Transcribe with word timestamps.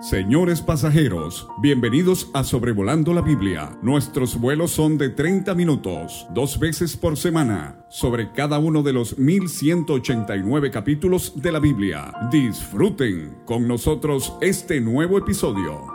Señores 0.00 0.60
pasajeros, 0.60 1.48
bienvenidos 1.62 2.28
a 2.34 2.44
Sobrevolando 2.44 3.14
la 3.14 3.22
Biblia. 3.22 3.78
Nuestros 3.80 4.38
vuelos 4.38 4.70
son 4.72 4.98
de 4.98 5.08
30 5.08 5.54
minutos, 5.54 6.26
dos 6.34 6.58
veces 6.58 6.98
por 6.98 7.16
semana, 7.16 7.86
sobre 7.88 8.30
cada 8.32 8.58
uno 8.58 8.82
de 8.82 8.92
los 8.92 9.18
1189 9.18 10.70
capítulos 10.70 11.40
de 11.40 11.50
la 11.50 11.60
Biblia. 11.60 12.12
Disfruten 12.30 13.38
con 13.46 13.66
nosotros 13.66 14.34
este 14.42 14.82
nuevo 14.82 15.16
episodio. 15.16 15.86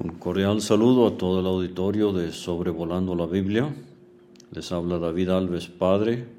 Un 0.00 0.18
cordial 0.18 0.60
saludo 0.60 1.06
a 1.06 1.16
todo 1.16 1.40
el 1.40 1.46
auditorio 1.46 2.12
de 2.12 2.30
Sobrevolando 2.30 3.14
la 3.14 3.26
Biblia. 3.26 3.74
Les 4.50 4.70
habla 4.70 4.98
David 4.98 5.30
Alves 5.30 5.66
Padre 5.66 6.35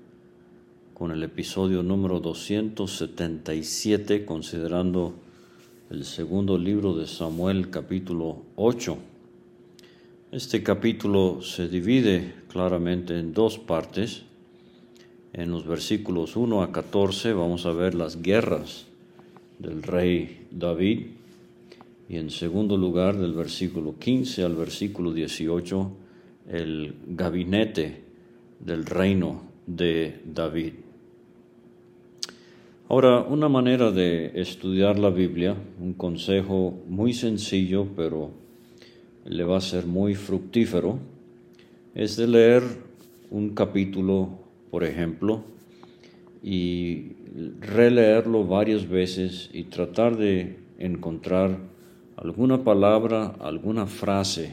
con 0.98 1.12
el 1.12 1.22
episodio 1.22 1.84
número 1.84 2.20
277, 2.20 4.26
considerando 4.26 5.14
el 5.92 6.06
segundo 6.06 6.58
libro 6.58 6.96
de 6.96 7.06
Samuel 7.06 7.70
capítulo 7.70 8.42
8. 8.56 8.98
Este 10.32 10.64
capítulo 10.64 11.44
se 11.44 11.68
divide 11.68 12.34
claramente 12.48 13.20
en 13.20 13.32
dos 13.32 13.60
partes. 13.60 14.24
En 15.34 15.52
los 15.52 15.68
versículos 15.68 16.36
1 16.36 16.64
a 16.64 16.72
14 16.72 17.32
vamos 17.34 17.68
a 17.68 17.74
ver 17.74 17.94
las 17.94 18.24
guerras 18.24 18.88
del 19.60 19.84
rey 19.84 20.48
David 20.50 21.10
y 22.10 22.18
en 22.18 22.32
segundo 22.32 22.76
lugar 22.76 23.18
del 23.18 23.34
versículo 23.34 24.00
15 24.00 24.44
al 24.44 24.56
versículo 24.56 25.14
18 25.14 25.92
el 26.50 26.96
gabinete 27.06 28.02
del 28.60 28.88
reino 28.88 29.44
de 29.68 30.22
David. 30.26 30.87
Ahora, 32.90 33.20
una 33.20 33.50
manera 33.50 33.92
de 33.92 34.32
estudiar 34.36 34.98
la 34.98 35.10
Biblia, 35.10 35.58
un 35.82 35.92
consejo 35.92 36.86
muy 36.88 37.12
sencillo, 37.12 37.86
pero 37.98 38.32
le 39.26 39.44
va 39.44 39.58
a 39.58 39.62
ser 39.62 39.86
muy 39.86 40.16
fructífero, 40.16 40.98
es 41.96 42.16
de 42.16 42.28
leer 42.28 42.64
un 43.30 43.50
capítulo, 43.50 44.30
por 44.72 44.86
ejemplo, 44.86 45.44
y 46.42 47.12
releerlo 47.60 48.48
varias 48.48 48.88
veces 48.88 49.50
y 49.52 49.64
tratar 49.64 50.16
de 50.16 50.56
encontrar 50.80 51.58
alguna 52.16 52.64
palabra, 52.64 53.36
alguna 53.42 53.86
frase 53.86 54.52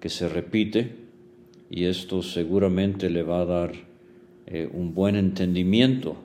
que 0.00 0.08
se 0.08 0.26
repite, 0.26 0.96
y 1.68 1.84
esto 1.84 2.22
seguramente 2.22 3.10
le 3.10 3.22
va 3.22 3.42
a 3.42 3.44
dar 3.44 3.72
eh, 4.46 4.70
un 4.72 4.94
buen 4.94 5.16
entendimiento 5.16 6.16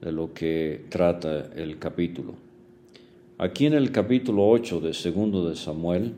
de 0.00 0.12
lo 0.12 0.32
que 0.32 0.84
trata 0.88 1.50
el 1.54 1.78
capítulo. 1.78 2.34
Aquí 3.38 3.66
en 3.66 3.74
el 3.74 3.92
capítulo 3.92 4.48
8 4.48 4.80
de 4.80 4.94
segundo 4.94 5.48
de 5.48 5.56
Samuel, 5.56 6.12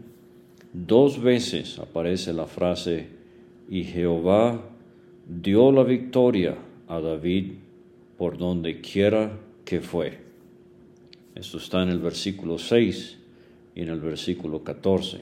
dos 0.72 1.20
veces 1.20 1.78
aparece 1.78 2.32
la 2.32 2.46
frase, 2.46 3.08
y 3.68 3.84
Jehová 3.84 4.60
dio 5.28 5.70
la 5.70 5.84
victoria 5.84 6.56
a 6.88 7.00
David 7.00 7.52
por 8.18 8.36
donde 8.36 8.80
quiera 8.80 9.38
que 9.64 9.80
fue. 9.80 10.18
Esto 11.34 11.58
está 11.58 11.82
en 11.82 11.90
el 11.90 12.00
versículo 12.00 12.58
6 12.58 13.18
y 13.76 13.82
en 13.82 13.88
el 13.88 14.00
versículo 14.00 14.64
14. 14.64 15.20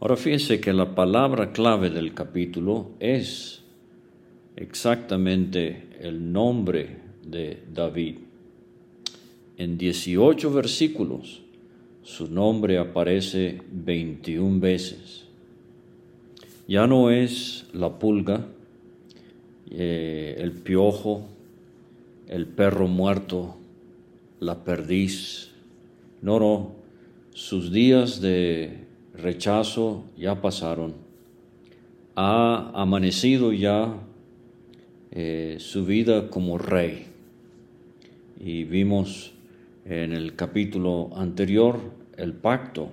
Ahora 0.00 0.16
fíjense 0.16 0.60
que 0.60 0.72
la 0.72 0.94
palabra 0.94 1.52
clave 1.52 1.88
del 1.88 2.12
capítulo 2.12 2.90
es 3.00 3.63
exactamente 4.56 5.88
el 6.00 6.32
nombre 6.32 6.98
de 7.24 7.62
David. 7.72 8.16
En 9.56 9.78
18 9.78 10.52
versículos 10.52 11.42
su 12.04 12.30
nombre 12.30 12.78
aparece 12.78 13.62
21 13.72 14.60
veces. 14.60 15.24
Ya 16.68 16.86
no 16.86 17.10
es 17.10 17.66
la 17.72 17.98
pulga, 17.98 18.46
eh, 19.70 20.36
el 20.38 20.52
piojo, 20.52 21.26
el 22.28 22.46
perro 22.46 22.88
muerto, 22.88 23.56
la 24.38 24.64
perdiz. 24.64 25.50
No, 26.20 26.38
no, 26.38 26.72
sus 27.32 27.72
días 27.72 28.20
de 28.20 28.84
rechazo 29.14 30.04
ya 30.16 30.42
pasaron. 30.42 30.94
Ha 32.16 32.70
amanecido 32.74 33.52
ya 33.52 33.98
eh, 35.14 35.56
su 35.58 35.84
vida 35.84 36.28
como 36.28 36.58
rey. 36.58 37.06
Y 38.38 38.64
vimos 38.64 39.32
en 39.84 40.12
el 40.12 40.34
capítulo 40.34 41.10
anterior 41.16 41.78
el 42.16 42.32
pacto 42.32 42.90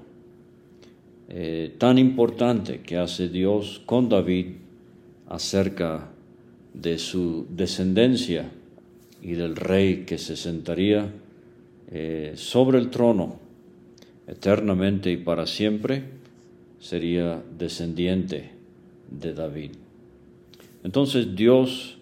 eh, 1.30 1.74
tan 1.78 1.98
importante 1.98 2.82
que 2.82 2.98
hace 2.98 3.30
Dios 3.30 3.82
con 3.86 4.10
David 4.10 4.48
acerca 5.28 6.10
de 6.74 6.98
su 6.98 7.48
descendencia 7.50 8.52
y 9.22 9.34
del 9.34 9.56
rey 9.56 10.04
que 10.06 10.18
se 10.18 10.36
sentaría 10.36 11.12
eh, 11.90 12.34
sobre 12.36 12.80
el 12.80 12.90
trono 12.90 13.40
eternamente 14.28 15.12
y 15.12 15.18
para 15.18 15.46
siempre, 15.46 16.04
sería 16.80 17.44
descendiente 17.58 18.52
de 19.10 19.34
David. 19.34 19.72
Entonces 20.84 21.36
Dios 21.36 21.98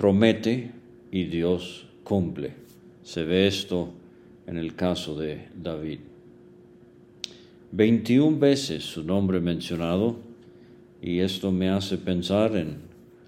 promete 0.00 0.70
y 1.12 1.24
Dios 1.24 1.84
cumple. 2.04 2.54
Se 3.02 3.22
ve 3.22 3.46
esto 3.46 3.90
en 4.46 4.56
el 4.56 4.74
caso 4.74 5.14
de 5.14 5.48
David. 5.54 5.98
21 7.72 8.38
veces 8.38 8.82
su 8.82 9.04
nombre 9.04 9.40
mencionado 9.40 10.16
y 11.02 11.18
esto 11.18 11.52
me 11.52 11.68
hace 11.68 11.98
pensar 11.98 12.56
en 12.56 12.78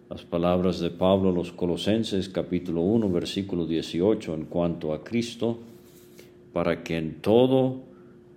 las 0.08 0.22
palabras 0.22 0.80
de 0.80 0.88
Pablo 0.88 1.28
a 1.28 1.34
los 1.34 1.52
Colosenses 1.52 2.30
capítulo 2.30 2.80
1 2.80 3.10
versículo 3.10 3.66
18 3.66 4.34
en 4.34 4.46
cuanto 4.46 4.94
a 4.94 5.04
Cristo, 5.04 5.58
para 6.54 6.82
que 6.82 6.96
en 6.96 7.16
todo 7.16 7.82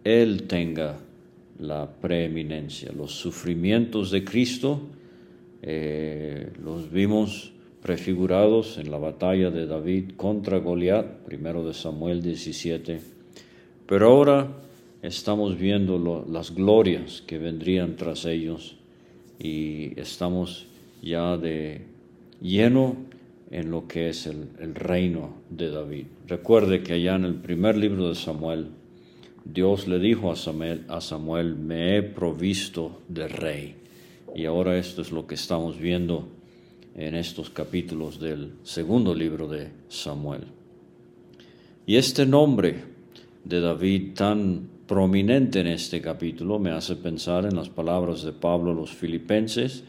Él 0.04 0.44
tenga 0.44 0.98
la 1.58 1.90
preeminencia. 1.90 2.92
Los 2.92 3.14
sufrimientos 3.14 4.12
de 4.12 4.26
Cristo 4.26 4.82
eh, 5.62 6.52
los 6.62 6.92
vimos 6.92 7.55
prefigurados 7.86 8.80
en 8.80 8.90
la 8.90 8.98
batalla 8.98 9.52
de 9.52 9.68
David 9.68 10.14
contra 10.18 10.58
Goliat, 10.58 11.20
primero 11.24 11.64
de 11.64 11.76
Samuel 11.76 12.24
17. 12.24 13.00
Pero 13.86 14.08
ahora 14.08 14.48
estamos 15.04 15.60
viendo 15.60 16.26
las 16.28 16.56
glorias 16.56 17.22
que 17.28 17.38
vendrían 17.38 17.96
tras 17.96 18.26
ellos 18.26 18.76
y 19.38 20.00
estamos 20.00 20.66
ya 21.04 21.38
de 21.38 21.82
lleno 22.42 22.96
en 23.52 23.70
lo 23.70 23.88
que 23.88 24.10
es 24.10 24.26
el, 24.26 24.48
el 24.60 24.74
reino 24.74 25.36
de 25.52 25.70
David. 25.70 26.06
Recuerde 26.28 26.82
que 26.82 26.94
allá 26.94 27.14
en 27.18 27.26
el 27.26 27.36
primer 27.36 27.78
libro 27.78 28.10
de 28.10 28.16
Samuel, 28.16 28.70
Dios 29.44 29.88
le 29.88 30.00
dijo 30.00 30.32
a 30.32 30.36
Samuel, 30.36 30.86
a 30.88 31.02
Samuel, 31.02 31.56
me 31.56 31.98
he 31.98 32.02
provisto 32.02 33.04
de 33.10 33.28
rey. 33.28 33.76
Y 34.34 34.46
ahora 34.46 34.76
esto 34.76 35.04
es 35.04 35.12
lo 35.12 35.28
que 35.28 35.36
estamos 35.36 35.78
viendo 35.78 36.35
en 36.96 37.16
estos 37.16 37.50
capítulos 37.50 38.20
del 38.20 38.54
segundo 38.64 39.14
libro 39.14 39.48
de 39.48 39.70
Samuel. 39.90 40.44
Y 41.86 41.98
este 41.98 42.26
nombre 42.26 42.84
de 43.44 43.60
David 43.60 44.14
tan 44.14 44.70
prominente 44.88 45.60
en 45.60 45.68
este 45.68 46.02
capítulo 46.02 46.58
me 46.58 46.72
hace 46.72 46.96
pensar 46.96 47.46
en 47.46 47.56
las 47.56 47.70
palabras 47.70 48.24
de 48.24 48.32
Pablo 48.32 48.72
a 48.72 48.76
los 48.76 48.92
filipenses, 48.92 49.84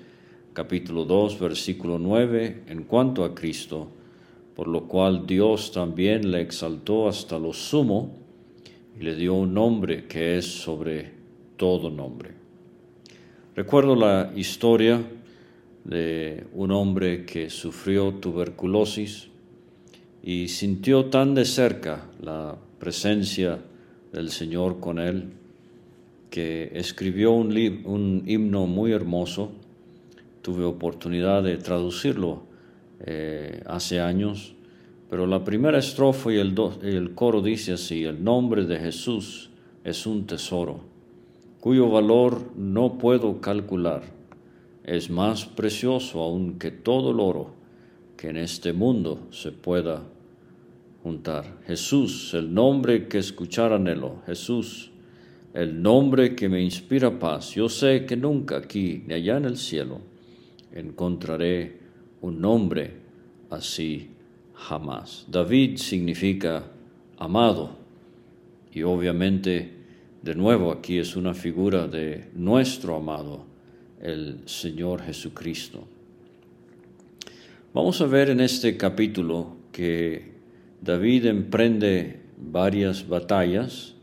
capítulo 0.52 1.04
2, 1.04 1.38
versículo 1.38 1.98
9, 1.98 2.64
en 2.66 2.82
cuanto 2.84 3.24
a 3.24 3.34
Cristo, 3.34 3.88
por 4.56 4.66
lo 4.66 4.88
cual 4.88 5.26
Dios 5.26 5.70
también 5.70 6.30
le 6.30 6.40
exaltó 6.40 7.08
hasta 7.08 7.38
lo 7.38 7.52
sumo 7.52 8.16
y 8.98 9.04
le 9.04 9.14
dio 9.14 9.34
un 9.34 9.54
nombre 9.54 10.06
que 10.06 10.38
es 10.38 10.46
sobre 10.46 11.12
todo 11.56 11.88
nombre. 11.90 12.30
Recuerdo 13.54 13.94
la 13.94 14.32
historia 14.34 15.02
de 15.86 16.44
un 16.52 16.72
hombre 16.72 17.24
que 17.24 17.48
sufrió 17.48 18.14
tuberculosis 18.14 19.28
y 20.22 20.48
sintió 20.48 21.06
tan 21.06 21.34
de 21.34 21.44
cerca 21.44 22.10
la 22.20 22.56
presencia 22.80 23.60
del 24.12 24.30
Señor 24.30 24.80
con 24.80 24.98
él 24.98 25.30
que 26.28 26.72
escribió 26.74 27.30
un, 27.32 27.56
un 27.84 28.24
himno 28.26 28.66
muy 28.66 28.90
hermoso. 28.90 29.52
Tuve 30.42 30.64
oportunidad 30.64 31.44
de 31.44 31.56
traducirlo 31.56 32.42
eh, 33.04 33.62
hace 33.66 34.00
años, 34.00 34.54
pero 35.08 35.28
la 35.28 35.44
primera 35.44 35.78
estrofa 35.78 36.32
y 36.32 36.38
el, 36.38 36.54
el 36.82 37.14
coro 37.14 37.42
dice 37.42 37.74
así, 37.74 38.02
el 38.02 38.24
nombre 38.24 38.64
de 38.64 38.78
Jesús 38.78 39.50
es 39.84 40.04
un 40.04 40.26
tesoro, 40.26 40.80
cuyo 41.60 41.88
valor 41.88 42.50
no 42.56 42.98
puedo 42.98 43.40
calcular 43.40 44.15
es 44.86 45.10
más 45.10 45.44
precioso 45.44 46.22
aún 46.22 46.58
que 46.58 46.70
todo 46.70 47.10
el 47.10 47.20
oro, 47.20 47.54
que 48.16 48.28
en 48.28 48.38
este 48.38 48.72
mundo 48.72 49.26
se 49.30 49.52
pueda 49.52 50.04
juntar. 51.02 51.60
Jesús, 51.66 52.32
el 52.32 52.54
nombre 52.54 53.08
que 53.08 53.18
escuchar 53.18 53.72
anhelo, 53.72 54.22
Jesús, 54.26 54.92
el 55.52 55.82
nombre 55.82 56.36
que 56.36 56.48
me 56.48 56.62
inspira 56.62 57.18
paz. 57.18 57.54
Yo 57.54 57.68
sé 57.68 58.06
que 58.06 58.16
nunca 58.16 58.58
aquí 58.58 59.02
ni 59.06 59.14
allá 59.14 59.36
en 59.38 59.44
el 59.46 59.56
cielo 59.56 60.00
encontraré 60.72 61.80
un 62.20 62.40
nombre 62.40 62.92
así 63.50 64.10
jamás. 64.54 65.26
David 65.28 65.78
significa 65.78 66.64
amado 67.18 67.76
y 68.72 68.82
obviamente 68.82 69.72
de 70.22 70.34
nuevo 70.34 70.70
aquí 70.70 70.98
es 70.98 71.16
una 71.16 71.34
figura 71.34 71.88
de 71.88 72.30
nuestro 72.34 72.96
amado, 72.96 73.46
el 74.06 74.38
Señor 74.46 75.02
Jesucristo. 75.02 75.84
Vamos 77.74 78.00
a 78.00 78.06
ver 78.06 78.30
en 78.30 78.40
este 78.40 78.76
capítulo 78.76 79.56
que 79.72 80.32
David 80.80 81.26
emprende 81.26 82.20
varias 82.38 83.08
batallas 83.08 83.94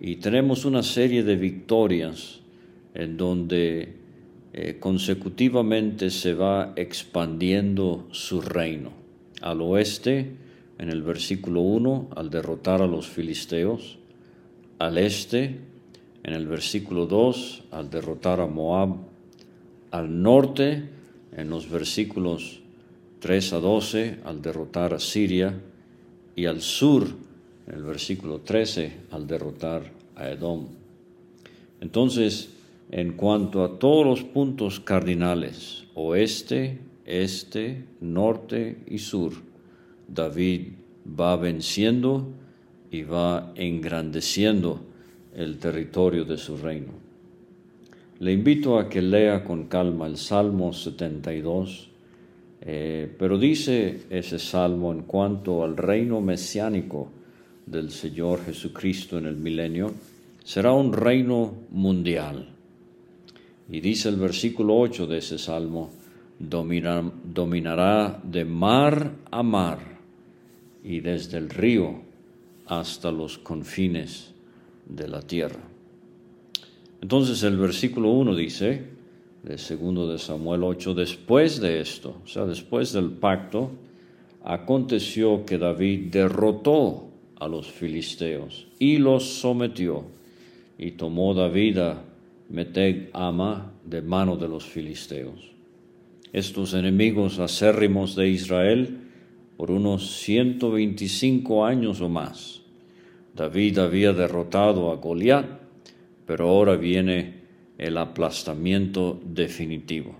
y 0.00 0.16
tenemos 0.16 0.64
una 0.64 0.82
serie 0.82 1.22
de 1.22 1.36
victorias 1.36 2.40
en 2.94 3.18
donde 3.18 3.96
eh, 4.54 4.78
consecutivamente 4.80 6.08
se 6.08 6.32
va 6.32 6.72
expandiendo 6.74 8.08
su 8.12 8.40
reino. 8.40 8.92
Al 9.42 9.60
oeste, 9.60 10.30
en 10.78 10.88
el 10.88 11.02
versículo 11.02 11.60
1, 11.60 12.08
al 12.16 12.30
derrotar 12.30 12.80
a 12.80 12.86
los 12.86 13.06
filisteos, 13.06 13.98
al 14.78 14.96
este, 14.96 15.58
en 16.24 16.32
el 16.32 16.46
versículo 16.46 17.06
2, 17.06 17.64
al 17.70 17.90
derrotar 17.90 18.40
a 18.40 18.46
Moab, 18.46 18.96
al 19.96 20.22
norte, 20.22 20.88
en 21.36 21.50
los 21.50 21.70
versículos 21.70 22.60
3 23.20 23.52
a 23.54 23.60
12, 23.60 24.18
al 24.24 24.42
derrotar 24.42 24.94
a 24.94 24.98
Siria, 24.98 25.58
y 26.34 26.46
al 26.46 26.60
sur, 26.60 27.06
en 27.66 27.74
el 27.74 27.82
versículo 27.82 28.40
13, 28.40 28.92
al 29.10 29.26
derrotar 29.26 29.90
a 30.14 30.28
Edom. 30.28 30.66
Entonces, 31.80 32.50
en 32.90 33.14
cuanto 33.14 33.64
a 33.64 33.78
todos 33.78 34.04
los 34.06 34.22
puntos 34.22 34.80
cardinales, 34.80 35.84
oeste, 35.94 36.78
este, 37.04 37.84
norte 38.00 38.78
y 38.86 38.98
sur, 38.98 39.32
David 40.08 40.72
va 41.18 41.36
venciendo 41.36 42.28
y 42.90 43.02
va 43.02 43.52
engrandeciendo 43.56 44.80
el 45.34 45.58
territorio 45.58 46.24
de 46.24 46.36
su 46.36 46.56
reino. 46.56 47.05
Le 48.18 48.32
invito 48.32 48.78
a 48.78 48.88
que 48.88 49.02
lea 49.02 49.44
con 49.44 49.66
calma 49.66 50.06
el 50.06 50.16
Salmo 50.16 50.72
72, 50.72 51.88
eh, 52.62 53.14
pero 53.18 53.38
dice 53.38 54.06
ese 54.08 54.38
salmo 54.38 54.90
en 54.90 55.02
cuanto 55.02 55.62
al 55.62 55.76
reino 55.76 56.22
mesiánico 56.22 57.10
del 57.66 57.90
Señor 57.90 58.44
Jesucristo 58.44 59.18
en 59.18 59.26
el 59.26 59.36
milenio, 59.36 59.92
será 60.42 60.72
un 60.72 60.94
reino 60.94 61.54
mundial 61.70 62.56
y 63.68 63.80
dice 63.80 64.08
el 64.08 64.16
versículo 64.16 64.78
8 64.78 65.06
de 65.06 65.18
ese 65.18 65.38
salmo, 65.38 65.90
dominará 66.38 68.20
de 68.22 68.44
mar 68.44 69.12
a 69.30 69.42
mar 69.42 69.78
y 70.84 71.00
desde 71.00 71.38
el 71.38 71.50
río 71.50 72.00
hasta 72.66 73.10
los 73.10 73.38
confines 73.38 74.32
de 74.88 75.08
la 75.08 75.20
tierra. 75.20 75.75
Entonces 77.00 77.42
el 77.42 77.56
versículo 77.56 78.10
1 78.10 78.34
dice, 78.34 78.82
de 79.42 79.58
segundo 79.58 80.10
de 80.10 80.18
Samuel 80.18 80.64
8, 80.64 80.94
después 80.94 81.60
de 81.60 81.80
esto, 81.80 82.16
o 82.24 82.26
sea, 82.26 82.46
después 82.46 82.92
del 82.92 83.10
pacto, 83.10 83.70
aconteció 84.42 85.44
que 85.44 85.58
David 85.58 86.08
derrotó 86.10 87.08
a 87.38 87.48
los 87.48 87.70
filisteos 87.70 88.66
y 88.78 88.98
los 88.98 89.24
sometió, 89.24 90.04
y 90.78 90.92
tomó 90.92 91.34
David 91.34 91.78
a 91.78 92.02
Meteg 92.48 93.10
Ama 93.12 93.72
de 93.84 94.02
mano 94.02 94.36
de 94.36 94.48
los 94.48 94.64
filisteos. 94.64 95.52
Estos 96.32 96.74
enemigos 96.74 97.38
acérrimos 97.38 98.14
de 98.14 98.28
Israel 98.28 98.98
por 99.56 99.70
unos 99.70 100.10
125 100.18 101.64
años 101.64 102.00
o 102.00 102.08
más. 102.08 102.62
David 103.34 103.78
había 103.78 104.12
derrotado 104.12 104.90
a 104.90 104.96
Goliat, 104.96 105.65
pero 106.26 106.48
ahora 106.48 106.76
viene 106.76 107.34
el 107.78 107.96
aplastamiento 107.98 109.20
definitivo. 109.24 110.16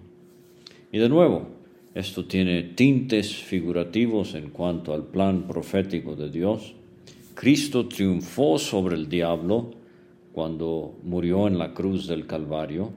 Y 0.92 0.98
de 0.98 1.08
nuevo, 1.08 1.48
esto 1.94 2.26
tiene 2.26 2.62
tintes 2.62 3.34
figurativos 3.34 4.34
en 4.34 4.50
cuanto 4.50 4.94
al 4.94 5.04
plan 5.04 5.46
profético 5.46 6.14
de 6.14 6.30
Dios. 6.30 6.74
Cristo 7.34 7.86
triunfó 7.86 8.58
sobre 8.58 8.96
el 8.96 9.08
diablo 9.08 9.72
cuando 10.32 10.94
murió 11.02 11.46
en 11.46 11.58
la 11.58 11.72
cruz 11.72 12.06
del 12.06 12.26
Calvario, 12.26 12.92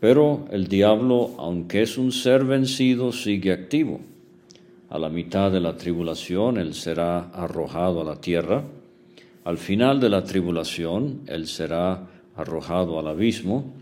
pero 0.00 0.46
el 0.50 0.68
diablo, 0.68 1.32
aunque 1.38 1.82
es 1.82 1.98
un 1.98 2.12
ser 2.12 2.44
vencido, 2.44 3.12
sigue 3.12 3.52
activo. 3.52 4.00
A 4.88 4.98
la 4.98 5.10
mitad 5.10 5.50
de 5.50 5.60
la 5.60 5.76
tribulación 5.76 6.56
él 6.56 6.72
será 6.72 7.28
arrojado 7.30 8.00
a 8.00 8.04
la 8.04 8.20
tierra, 8.20 8.64
al 9.48 9.56
final 9.56 9.98
de 9.98 10.10
la 10.10 10.24
tribulación 10.24 11.22
él 11.26 11.46
será 11.46 12.06
arrojado 12.36 12.98
al 12.98 13.06
abismo, 13.06 13.72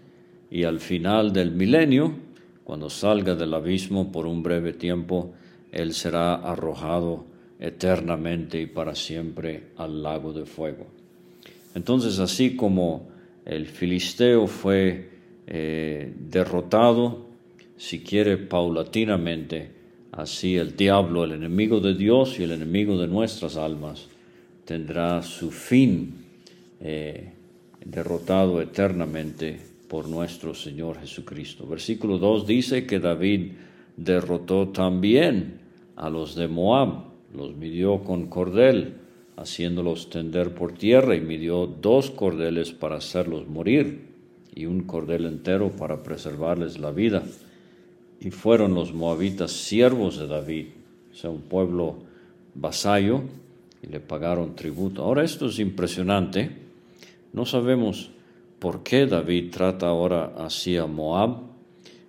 y 0.49 0.63
al 0.63 0.79
final 0.79 1.33
del 1.33 1.51
milenio, 1.51 2.15
cuando 2.63 2.89
salga 2.89 3.35
del 3.35 3.53
abismo 3.53 4.13
por 4.13 4.29
un 4.29 4.45
breve 4.45 4.75
tiempo, 4.75 5.35
él 5.73 5.93
será 5.93 6.37
arrojado 6.37 7.25
eternamente 7.59 8.61
y 8.61 8.67
para 8.67 8.95
siempre 8.95 9.73
al 9.77 10.05
lago 10.05 10.33
de 10.33 10.47
fuego. 10.47 10.87
Entonces, 11.75 12.21
así 12.21 12.55
como 12.55 13.09
el 13.45 13.67
filisteo 13.67 14.47
fue 14.47 15.11
eh, 15.49 16.15
derrotado, 16.17 17.27
si 17.77 18.05
quiere, 18.05 18.37
paulatinamente, 18.37 19.73
así 20.13 20.57
el 20.57 20.77
diablo, 20.77 21.25
el 21.25 21.33
enemigo 21.33 21.81
de 21.81 21.95
Dios 21.95 22.39
y 22.39 22.45
el 22.45 22.53
enemigo 22.53 22.97
de 22.97 23.09
nuestras 23.09 23.57
almas, 23.57 24.07
tendrá 24.67 25.23
su 25.23 25.51
fin 25.51 26.27
eh, 26.81 27.33
derrotado 27.85 28.61
eternamente 28.61 29.59
por 29.89 30.09
nuestro 30.09 30.55
Señor 30.55 30.99
Jesucristo. 30.99 31.67
Versículo 31.67 32.19
2 32.19 32.47
dice 32.47 32.85
que 32.85 32.99
David 32.99 33.53
derrotó 33.97 34.69
también 34.69 35.61
a 35.95 36.11
los 36.11 36.35
de 36.35 36.49
Moab, 36.49 37.05
los 37.33 37.57
midió 37.57 38.03
con 38.03 38.27
cordel 38.27 38.95
haciéndolos 39.37 40.11
tender 40.11 40.55
por 40.55 40.73
tierra, 40.73 41.15
y 41.15 41.21
midió 41.21 41.67
dos 41.67 42.11
cordeles 42.11 42.73
para 42.73 42.97
hacerlos 42.97 43.47
morir, 43.47 44.09
y 44.55 44.67
un 44.67 44.83
cordel 44.83 45.27
entero 45.27 45.77
para 45.77 46.03
preservarles 46.03 46.79
la 46.79 46.91
vida. 46.91 47.23
Y 48.19 48.31
fueron 48.31 48.75
los 48.75 48.95
moabitas 48.95 49.53
siervos 49.53 50.19
de 50.19 50.27
David, 50.27 50.67
o 51.13 51.15
sea, 51.15 51.31
un 51.31 51.43
pueblo 51.43 51.99
vasallo, 52.55 53.23
le 53.91 54.01
pagaron 54.01 54.55
tributo. 54.55 55.03
Ahora 55.03 55.25
esto 55.25 55.47
es 55.47 55.59
impresionante. 55.59 56.51
No 57.33 57.47
sabemos 57.47 58.11
por 58.59 58.83
qué 58.83 59.07
David 59.07 59.51
trata 59.51 59.89
ahora 59.89 60.35
así 60.39 60.77
a 60.77 60.87
Moab. 60.87 61.43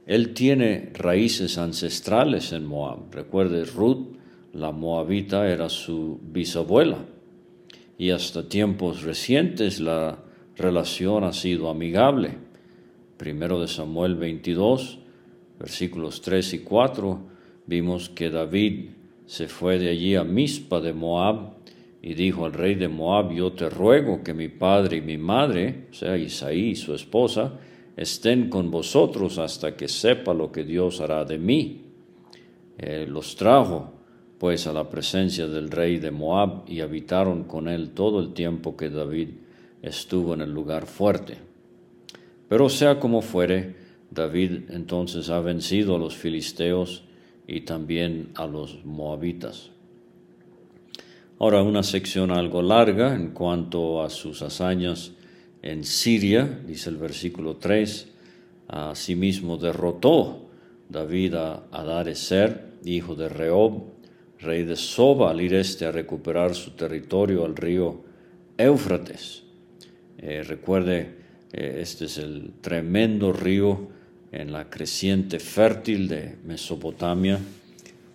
Él 0.06 0.34
tiene 0.34 0.92
raíces 0.94 1.58
ancestrales 1.58 2.54
en 2.54 2.66
Moab. 2.66 3.12
Recuerde, 3.12 3.66
Ruth, 3.66 4.16
la 4.54 4.72
moabita, 4.72 5.50
era 5.50 5.70
su 5.70 6.20
bisabuela 6.24 6.98
y 7.98 8.12
hasta 8.12 8.48
tiempos 8.48 9.04
recientes 9.04 9.80
la 9.80 10.20
relación 10.56 11.24
ha 11.24 11.34
sido 11.34 11.70
amigable. 11.70 12.32
Primero 13.18 13.60
de 13.60 13.68
Samuel 13.68 14.16
22, 14.16 15.00
versículos 15.60 16.22
3 16.22 16.54
y 16.54 16.60
4, 16.60 17.20
vimos 17.66 18.10
que 18.10 18.30
David 18.30 18.92
se 19.26 19.48
fue 19.48 19.80
de 19.80 19.90
allí 19.90 20.16
a 20.16 20.24
Mispa 20.24 20.80
de 20.80 20.94
Moab 20.94 21.57
y 22.08 22.14
dijo 22.14 22.46
al 22.46 22.54
rey 22.54 22.76
de 22.76 22.88
Moab, 22.88 23.34
yo 23.34 23.52
te 23.52 23.70
ruego 23.70 24.24
que 24.24 24.34
mi 24.34 24.48
padre 24.48 24.96
y 24.96 25.02
mi 25.02 25.18
madre, 25.18 25.88
o 25.92 25.94
sea, 25.94 26.16
Isaí 26.16 26.70
y 26.70 26.76
su 26.78 26.96
esposa, 26.96 27.60
estén 27.98 28.50
con 28.50 28.72
vosotros 28.72 29.38
hasta 29.38 29.76
que 29.76 29.90
sepa 29.90 30.34
lo 30.34 30.50
que 30.50 30.64
Dios 30.64 31.02
hará 31.02 31.26
de 31.26 31.38
mí. 31.38 31.82
Eh, 32.78 33.06
los 33.10 33.36
trajo 33.36 33.92
pues 34.38 34.68
a 34.68 34.72
la 34.72 34.90
presencia 34.90 35.48
del 35.48 35.70
rey 35.70 35.98
de 35.98 36.12
Moab 36.12 36.64
y 36.66 36.80
habitaron 36.80 37.44
con 37.44 37.68
él 37.68 37.90
todo 37.90 38.22
el 38.22 38.32
tiempo 38.32 38.78
que 38.78 38.90
David 38.90 39.32
estuvo 39.82 40.34
en 40.34 40.40
el 40.40 40.54
lugar 40.54 40.86
fuerte. 40.86 41.36
Pero 42.48 42.70
sea 42.70 43.02
como 43.02 43.22
fuere, 43.22 43.76
David 44.12 44.70
entonces 44.70 45.30
ha 45.30 45.42
vencido 45.42 45.98
a 45.98 46.00
los 46.00 46.16
filisteos 46.16 47.04
y 47.46 47.62
también 47.66 48.30
a 48.36 48.48
los 48.48 48.86
moabitas. 48.86 49.72
Ahora 51.40 51.62
una 51.62 51.84
sección 51.84 52.32
algo 52.32 52.64
larga 52.64 53.14
en 53.14 53.30
cuanto 53.30 54.02
a 54.02 54.10
sus 54.10 54.42
hazañas 54.42 55.12
en 55.62 55.84
Siria, 55.84 56.62
dice 56.66 56.90
el 56.90 56.98
versículo 56.98 57.58
3, 57.58 58.08
asimismo 58.68 59.58
derrotó 59.58 60.50
David 60.90 61.36
a 61.36 61.68
Adarecer, 61.72 62.80
hijo 62.86 63.14
de 63.14 63.30
Rehob, 63.30 63.84
rey 64.40 64.64
de 64.64 64.76
Soba, 64.76 65.30
al 65.30 65.40
ir 65.40 65.54
este 65.54 65.86
a 65.86 65.92
recuperar 65.92 66.56
su 66.56 66.72
territorio 66.72 67.46
al 67.46 67.56
río 67.56 68.02
Éufrates. 68.58 69.44
Eh, 70.18 70.42
recuerde, 70.42 71.18
eh, 71.54 71.78
este 71.82 72.06
es 72.06 72.18
el 72.18 72.54
tremendo 72.62 73.32
río 73.32 73.90
en 74.32 74.52
la 74.52 74.72
creciente 74.72 75.40
fértil 75.40 76.08
de 76.08 76.36
Mesopotamia, 76.44 77.40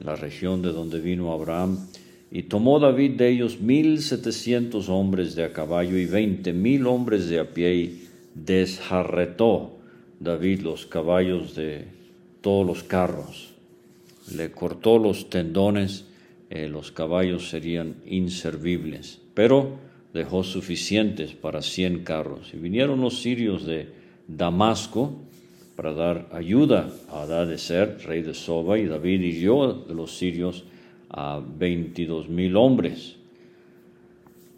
la 0.00 0.16
región 0.16 0.60
de 0.60 0.72
donde 0.72 0.98
vino 0.98 1.32
Abraham. 1.32 1.86
Y 2.34 2.44
tomó 2.44 2.80
David 2.80 3.12
de 3.18 3.28
ellos 3.28 3.60
mil 3.60 4.00
setecientos 4.00 4.88
hombres 4.88 5.34
de 5.34 5.44
a 5.44 5.52
caballo 5.52 5.98
y 5.98 6.06
veinte 6.06 6.54
mil 6.54 6.86
hombres 6.86 7.28
de 7.28 7.38
a 7.38 7.52
pie 7.52 7.74
y 7.74 8.08
desjarretó 8.34 9.76
David 10.18 10.62
los 10.62 10.86
caballos 10.86 11.54
de 11.54 11.84
todos 12.40 12.66
los 12.66 12.82
carros. 12.84 13.52
Le 14.34 14.50
cortó 14.50 14.98
los 14.98 15.28
tendones, 15.28 16.06
eh, 16.48 16.68
los 16.68 16.90
caballos 16.90 17.50
serían 17.50 17.96
inservibles, 18.06 19.20
pero 19.34 19.76
dejó 20.14 20.42
suficientes 20.42 21.32
para 21.34 21.60
cien 21.60 22.02
carros. 22.02 22.54
Y 22.54 22.56
vinieron 22.56 23.02
los 23.02 23.20
sirios 23.20 23.66
de 23.66 23.88
Damasco 24.26 25.12
para 25.76 25.92
dar 25.92 26.28
ayuda 26.32 26.90
a 27.10 27.22
Adadecer, 27.24 27.98
rey 28.06 28.22
de 28.22 28.32
Soba, 28.32 28.78
y 28.78 28.86
David 28.86 29.20
hirió 29.20 29.84
de 29.86 29.94
los 29.94 30.16
sirios 30.16 30.64
a 31.12 31.40
22 31.40 32.28
mil 32.28 32.56
hombres. 32.56 33.16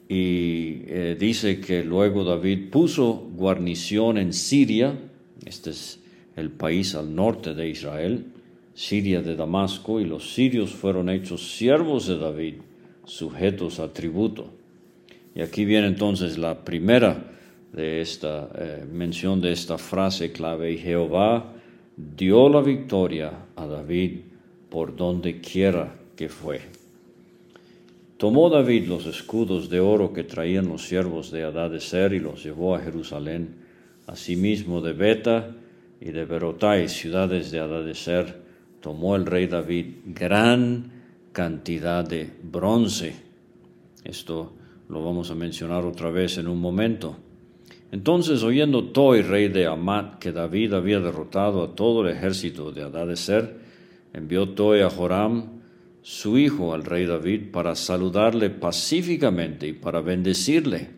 Y 0.08 0.82
eh, 0.86 1.16
dice 1.18 1.60
que 1.60 1.82
luego 1.82 2.24
David 2.24 2.70
puso 2.70 3.12
guarnición 3.34 4.18
en 4.18 4.32
Siria, 4.32 4.98
este 5.44 5.70
es 5.70 6.00
el 6.36 6.50
país 6.50 6.94
al 6.94 7.14
norte 7.14 7.54
de 7.54 7.68
Israel, 7.68 8.26
Siria 8.74 9.22
de 9.22 9.34
Damasco, 9.36 10.00
y 10.00 10.04
los 10.04 10.34
sirios 10.34 10.72
fueron 10.72 11.08
hechos 11.08 11.56
siervos 11.56 12.06
de 12.06 12.18
David, 12.18 12.54
sujetos 13.04 13.80
a 13.80 13.92
tributo. 13.92 14.50
Y 15.34 15.42
aquí 15.42 15.64
viene 15.64 15.86
entonces 15.86 16.38
la 16.38 16.64
primera 16.64 17.32
de 17.72 18.00
esta 18.00 18.50
eh, 18.56 18.84
mención 18.90 19.40
de 19.40 19.52
esta 19.52 19.78
frase 19.78 20.32
clave, 20.32 20.72
y 20.72 20.78
Jehová 20.78 21.54
dio 21.96 22.48
la 22.48 22.60
victoria 22.60 23.32
a 23.56 23.66
David 23.66 24.20
por 24.68 24.94
donde 24.94 25.40
quiera 25.40 26.03
que 26.16 26.28
fue. 26.28 26.60
Tomó 28.16 28.48
David 28.48 28.86
los 28.86 29.06
escudos 29.06 29.68
de 29.68 29.80
oro 29.80 30.12
que 30.12 30.24
traían 30.24 30.68
los 30.68 30.86
siervos 30.86 31.30
de 31.30 31.44
Adadecer 31.44 32.12
y 32.12 32.20
los 32.20 32.44
llevó 32.44 32.74
a 32.74 32.80
Jerusalén, 32.80 33.56
asimismo 34.06 34.80
de 34.80 34.92
Beta 34.92 35.56
y 36.00 36.10
de 36.12 36.24
Berotai, 36.24 36.88
ciudades 36.88 37.50
de 37.50 37.60
Adadecer, 37.60 38.42
tomó 38.80 39.16
el 39.16 39.26
rey 39.26 39.46
David 39.46 39.86
gran 40.06 40.92
cantidad 41.32 42.06
de 42.06 42.30
bronce. 42.42 43.14
Esto 44.04 44.52
lo 44.88 45.04
vamos 45.04 45.30
a 45.30 45.34
mencionar 45.34 45.84
otra 45.84 46.10
vez 46.10 46.38
en 46.38 46.48
un 46.48 46.60
momento. 46.60 47.16
Entonces, 47.90 48.42
oyendo 48.42 48.84
Toi, 48.84 49.22
rey 49.22 49.48
de 49.48 49.66
Amat, 49.66 50.18
que 50.18 50.32
David 50.32 50.74
había 50.74 51.00
derrotado 51.00 51.62
a 51.62 51.74
todo 51.74 52.06
el 52.06 52.16
ejército 52.16 52.72
de 52.72 52.82
Adadecer, 52.82 53.56
envió 54.12 54.48
Toi 54.50 54.82
a 54.82 54.90
Joram, 54.90 55.62
su 56.04 56.38
hijo, 56.38 56.72
al 56.72 56.84
rey 56.84 57.06
David, 57.06 57.50
para 57.50 57.74
saludarle 57.74 58.50
pacíficamente 58.50 59.66
y 59.66 59.72
para 59.72 60.02
bendecirle, 60.02 60.90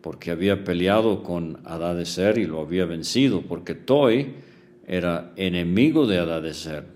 porque 0.00 0.30
había 0.30 0.64
peleado 0.64 1.22
con 1.22 1.58
Adadecer 1.64 2.38
y 2.38 2.46
lo 2.46 2.60
había 2.60 2.86
vencido, 2.86 3.42
porque 3.42 3.74
Toi 3.74 4.32
era 4.86 5.34
enemigo 5.36 6.06
de 6.06 6.18
Adadecer. 6.18 6.86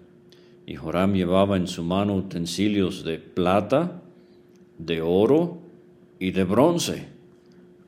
Y 0.64 0.76
Joram 0.76 1.12
llevaba 1.12 1.58
en 1.58 1.66
su 1.66 1.82
mano 1.82 2.14
utensilios 2.14 3.04
de 3.04 3.18
plata, 3.18 4.00
de 4.78 5.02
oro 5.02 5.58
y 6.18 6.30
de 6.30 6.44
bronce 6.44 7.12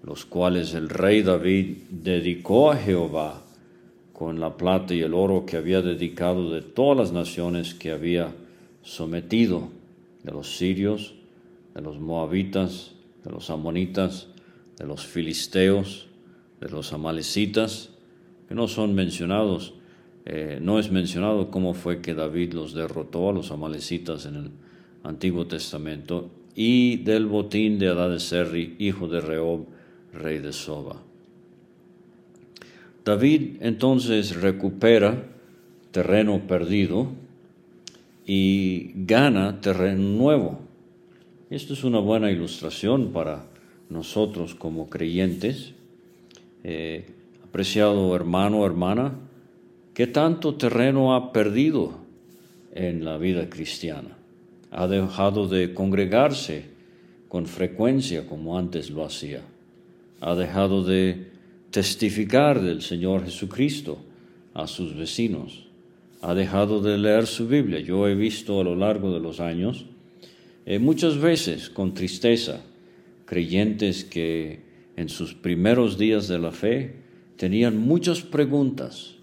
los 0.05 0.27
cuales 0.27 0.75
el 0.75 0.91
rey 0.91 1.23
David 1.23 1.77
dedicó 1.89 2.71
a 2.71 2.77
Jehová 2.77 3.43
con 4.13 4.39
la 4.39 4.57
plata 4.57 4.95
y 4.95 5.01
el 5.01 5.15
oro 5.15 5.47
que 5.47 5.57
había 5.57 5.81
dedicado 5.81 6.53
de 6.53 6.61
todas 6.61 6.99
las 6.99 7.13
naciones 7.13 7.75
que 7.75 7.91
había 7.91 8.35
sometido, 8.85 9.71
de 10.23 10.31
los 10.31 10.57
sirios, 10.57 11.15
de 11.75 11.83
los 11.83 11.99
moabitas, 11.99 12.93
de 13.25 13.31
los 13.31 13.51
amonitas, 13.51 14.29
de 14.79 14.87
los 14.87 15.05
filisteos, 15.05 16.07
de 16.61 16.69
los 16.69 16.93
amalecitas, 16.93 17.91
que 18.49 18.55
no 18.55 18.69
son 18.69 18.95
mencionados, 18.95 19.75
eh, 20.27 20.59
no 20.63 20.79
es 20.79 20.91
mencionado 20.91 21.51
cómo 21.51 21.75
fue 21.75 22.01
que 22.01 22.15
David 22.15 22.53
los 22.53 22.75
derrotó 22.75 23.31
a 23.31 23.33
los 23.33 23.51
amalecitas 23.51 24.27
en 24.27 24.37
el 24.37 24.51
Antiguo 25.03 25.47
Testamento, 25.47 26.31
y 26.55 26.99
del 26.99 27.27
botín 27.27 27.79
de 27.79 27.89
Adad-Serri, 27.89 28.77
hijo 28.79 29.09
de 29.09 29.21
Rehob, 29.21 29.67
rey 30.13 30.39
de 30.39 30.53
Soba. 30.53 31.03
David 33.05 33.57
entonces 33.61 34.41
recupera 34.41 35.27
terreno 35.91 36.47
perdido 36.47 37.09
y 38.27 38.93
gana 38.95 39.61
terreno 39.61 40.03
nuevo. 40.03 40.61
Esto 41.51 41.75
es 41.75 41.85
una 41.85 41.99
buena 41.99 42.31
ilustración 42.31 43.13
para 43.13 43.47
nosotros 43.91 44.55
como 44.55 44.89
creyentes. 44.89 45.75
Eh, 46.63 47.07
apreciado 47.45 48.15
hermano, 48.17 48.65
hermana, 48.65 49.15
¿qué 49.93 50.07
tanto 50.07 50.55
terreno 50.55 51.15
ha 51.15 51.33
perdido 51.33 51.99
en 52.73 53.05
la 53.05 53.19
vida 53.19 53.49
cristiana? 53.49 54.17
¿Ha 54.71 54.87
dejado 54.89 55.47
de 55.47 55.75
congregarse 55.75 56.65
con 57.29 57.47
frecuencia 57.47 58.27
como 58.27 58.59
antes 58.59 58.91
lo 58.91 59.05
hacía? 59.05 59.43
ha 60.25 60.35
dejado 60.35 60.83
de 60.83 61.29
testificar 61.71 62.63
del 62.63 62.81
Señor 62.81 63.27
Jesucristo 63.27 63.99
a 64.55 64.67
sus 64.67 64.97
vecinos, 64.97 65.67
ha 66.25 66.35
dejado 66.35 66.81
de 66.81 66.97
leer 66.97 67.27
su 67.27 67.47
Biblia. 67.47 67.81
Yo 67.81 68.09
he 68.09 68.15
visto 68.15 68.59
a 68.59 68.65
lo 68.65 68.75
largo 68.75 69.13
de 69.13 69.21
los 69.21 69.41
años, 69.41 69.85
eh, 70.65 70.79
muchas 70.79 71.19
veces 71.19 71.69
con 71.69 71.93
tristeza, 71.93 72.63
creyentes 73.27 74.05
que 74.05 74.61
en 74.97 75.11
sus 75.11 75.35
primeros 75.35 75.99
días 75.99 76.27
de 76.27 76.39
la 76.39 76.51
fe 76.51 76.97
tenían 77.37 77.77
muchas 77.77 78.23
preguntas, 78.23 79.17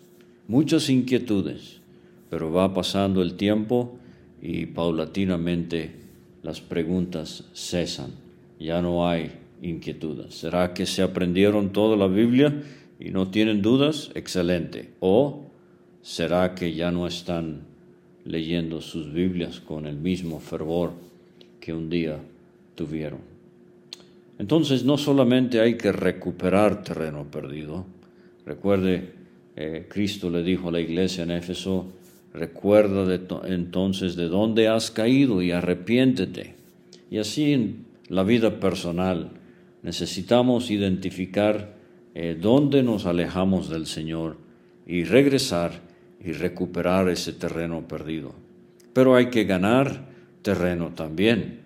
muchas 0.48 0.92
inquietudes, 0.92 1.82
pero 2.30 2.52
va 2.52 2.72
pasando 2.72 3.24
el 3.24 3.34
tiempo 3.34 3.98
y 4.40 4.68
paulatinamente 4.68 5.96
las 6.44 6.62
preguntas 6.62 7.46
cesan. 7.56 8.12
Ya 8.60 8.80
no 8.84 9.10
hay 9.10 9.32
inquietudes. 9.64 10.36
¿Será 10.36 10.76
que 10.76 10.86
se 10.86 11.02
aprendieron 11.02 11.74
toda 11.74 11.98
la 11.98 12.06
Biblia 12.06 12.62
y 13.00 13.10
no 13.10 13.32
tienen 13.32 13.64
dudas? 13.64 14.12
Excelente. 14.14 14.92
¿O 15.00 15.41
será 16.02 16.56
que 16.56 16.74
ya 16.74 16.92
no 16.92 17.08
están 17.08 17.62
leyendo 18.26 18.82
sus 18.82 19.12
Biblias 19.12 19.60
con 19.60 19.86
el 19.86 19.98
mismo 19.98 20.40
fervor 20.40 20.94
que 21.60 21.74
un 21.74 21.90
día 21.90 22.20
tuvieron? 22.76 23.20
Entonces 24.40 24.84
no 24.84 24.98
solamente 24.98 25.60
hay 25.60 25.78
que 25.78 25.92
recuperar 25.92 26.84
terreno 26.84 27.26
perdido. 27.30 27.86
Recuerde, 28.46 29.12
eh, 29.56 29.86
Cristo 29.88 30.30
le 30.30 30.42
dijo 30.42 30.70
a 30.70 30.72
la 30.72 30.80
iglesia 30.80 31.24
en 31.24 31.32
Éfeso, 31.32 31.86
recuerda 32.34 33.20
entonces 33.46 34.16
de 34.16 34.28
dónde 34.30 34.68
has 34.68 34.90
caído 34.90 35.42
y 35.44 35.52
arrepiéntete. 35.52 36.56
Y 37.12 37.20
así 37.20 37.54
en 37.54 37.86
la 38.08 38.24
vida 38.24 38.60
personal, 38.60 39.30
necesitamos 39.84 40.72
identificar 40.72 41.76
eh, 42.16 42.38
dónde 42.40 42.84
nos 42.84 43.06
alejamos 43.06 43.70
del 43.70 43.86
Señor 43.86 44.38
y 44.88 45.04
regresar 45.04 45.91
y 46.24 46.34
recuperar 46.34 47.10
ese 47.10 47.34
terreno 47.34 47.88
perdido. 47.88 48.34
Pero 48.94 49.16
hay 49.16 49.28
que 49.28 49.46
ganar 49.46 50.10
terreno 50.42 50.92
también, 50.96 51.62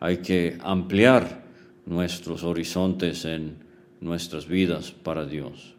hay 0.00 0.18
que 0.18 0.58
ampliar 0.60 1.44
nuestros 1.86 2.42
horizontes 2.42 3.24
en 3.24 3.56
nuestras 4.00 4.46
vidas 4.46 4.90
para 4.90 5.26
Dios. 5.26 5.74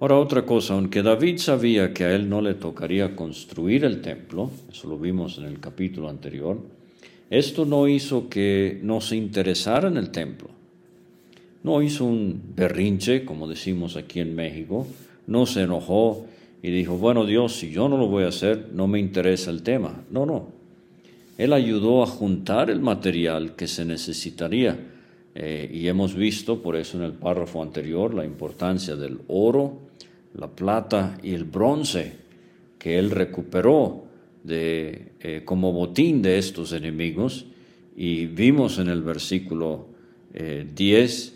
Ahora 0.00 0.16
otra 0.16 0.46
cosa, 0.46 0.74
aunque 0.74 1.02
David 1.02 1.38
sabía 1.38 1.92
que 1.92 2.04
a 2.04 2.14
él 2.14 2.28
no 2.28 2.40
le 2.40 2.54
tocaría 2.54 3.14
construir 3.14 3.84
el 3.84 4.00
templo, 4.00 4.50
eso 4.70 4.88
lo 4.88 4.98
vimos 4.98 5.36
en 5.36 5.44
el 5.44 5.60
capítulo 5.60 6.08
anterior, 6.08 6.58
esto 7.28 7.66
no 7.66 7.86
hizo 7.86 8.28
que 8.28 8.80
no 8.82 9.00
se 9.00 9.16
interesara 9.16 9.88
en 9.88 9.98
el 9.98 10.10
templo. 10.10 10.48
No 11.62 11.82
hizo 11.82 12.06
un 12.06 12.40
berrinche, 12.56 13.26
como 13.26 13.46
decimos 13.46 13.96
aquí 13.96 14.20
en 14.20 14.34
México, 14.34 14.86
no 15.26 15.44
se 15.44 15.62
enojó 15.62 16.26
y 16.62 16.70
dijo, 16.70 16.96
bueno 16.98 17.24
Dios, 17.24 17.56
si 17.56 17.70
yo 17.70 17.88
no 17.88 17.96
lo 17.96 18.06
voy 18.06 18.24
a 18.24 18.28
hacer, 18.28 18.68
no 18.72 18.86
me 18.86 18.98
interesa 18.98 19.50
el 19.50 19.62
tema. 19.62 20.04
No, 20.10 20.26
no. 20.26 20.48
Él 21.38 21.52
ayudó 21.54 22.02
a 22.02 22.06
juntar 22.06 22.70
el 22.70 22.80
material 22.80 23.56
que 23.56 23.66
se 23.66 23.84
necesitaría. 23.84 24.78
Eh, 25.34 25.70
y 25.72 25.88
hemos 25.88 26.14
visto, 26.14 26.60
por 26.60 26.76
eso 26.76 26.98
en 26.98 27.04
el 27.04 27.12
párrafo 27.12 27.62
anterior, 27.62 28.12
la 28.12 28.26
importancia 28.26 28.94
del 28.94 29.20
oro, 29.28 29.78
la 30.34 30.48
plata 30.48 31.16
y 31.22 31.32
el 31.32 31.44
bronce 31.44 32.12
que 32.78 32.98
él 32.98 33.10
recuperó 33.10 34.04
de, 34.44 35.12
eh, 35.20 35.42
como 35.44 35.72
botín 35.72 36.20
de 36.20 36.38
estos 36.38 36.72
enemigos 36.72 37.46
y 37.96 38.26
vimos 38.26 38.78
en 38.78 38.88
el 38.88 39.02
versículo 39.02 39.86
10 40.32 41.34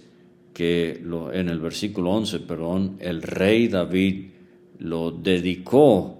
que 0.54 1.02
en 1.32 1.48
el 1.48 1.58
versículo 1.58 2.12
11, 2.12 2.38
perdón, 2.40 2.96
el 3.00 3.22
rey 3.22 3.66
David 3.66 4.33
lo 4.78 5.10
dedicó 5.10 6.18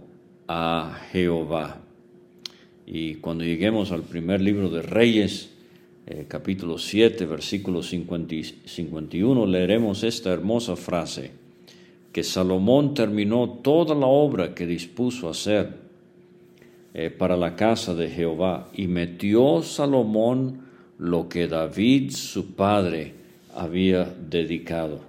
a 0.49 1.01
Jehová. 1.11 1.81
Y 2.87 3.17
cuando 3.17 3.45
lleguemos 3.45 3.93
al 3.93 4.03
primer 4.03 4.41
libro 4.41 4.69
de 4.69 4.83
Reyes, 4.83 5.51
eh, 6.07 6.27
capítulo 6.29 6.77
7, 6.79 7.25
versículo 7.25 7.83
51, 7.83 9.47
leeremos 9.47 10.05
esta 10.05 10.33
hermosa 10.33 10.77
frase, 10.77 11.31
que 12.13 12.23
Salomón 12.23 12.95
terminó 12.95 13.49
toda 13.63 13.95
la 13.95 14.07
obra 14.07 14.55
que 14.55 14.67
dispuso 14.67 15.29
hacer 15.29 15.85
eh, 16.93 17.11
para 17.11 17.37
la 17.37 17.57
casa 17.57 17.95
de 17.95 18.09
Jehová 18.11 18.69
y 18.75 18.87
metió 18.87 19.63
Salomón 19.63 20.61
lo 20.99 21.29
que 21.29 21.49
David, 21.49 22.11
su 22.13 22.55
padre, 22.55 23.15
había 23.55 24.05
dedicado, 24.05 25.01